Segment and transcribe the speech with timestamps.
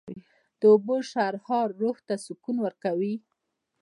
[0.59, 3.15] د اوبو شرهار روح ته سکون ورکوي